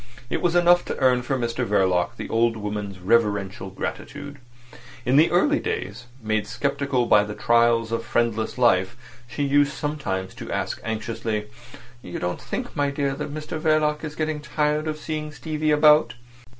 [0.31, 4.39] It was enough to earn for Mr Verloc the old woman's reverential gratitude.
[5.05, 10.33] In the early days, made sceptical by the trials of friendless life, she used sometimes
[10.33, 11.51] to ask anxiously:
[12.01, 16.15] "You don't think, my dear, that Mr Verloc is getting tired of seeing Stevie about?"